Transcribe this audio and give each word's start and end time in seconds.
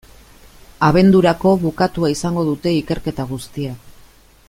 Abendurako 0.87 1.51
bukatua 1.65 2.11
izango 2.15 2.45
dute 2.51 2.75
ikerketa 2.79 3.27
guztia. 3.35 3.77